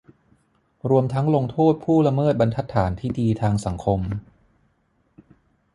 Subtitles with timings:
[0.89, 3.99] รวมทั้งลงโทษผู้ละเมิดบรรทัดฐานที่ดีทางสังคม